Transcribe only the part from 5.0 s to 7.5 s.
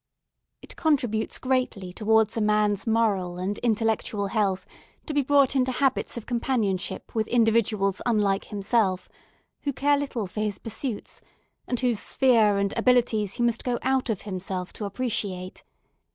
to be brought into habits of companionship with